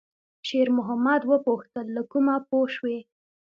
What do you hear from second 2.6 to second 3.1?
شوې؟»